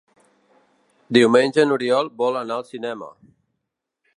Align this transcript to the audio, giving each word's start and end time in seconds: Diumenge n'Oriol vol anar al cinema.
Diumenge 1.17 1.65
n'Oriol 1.67 2.09
vol 2.23 2.41
anar 2.41 2.57
al 2.61 2.67
cinema. 2.71 3.11